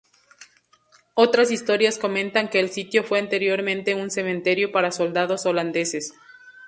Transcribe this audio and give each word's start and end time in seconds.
Otras 1.13 1.51
historias 1.51 1.99
comentan 1.99 2.47
que 2.49 2.59
el 2.59 2.71
sitio 2.71 3.03
fue 3.03 3.19
anteriormente 3.19 3.93
un 3.93 4.09
cementerio 4.09 4.71
para 4.71 4.91
soldados 4.91 5.45
holandeses. 5.45 6.13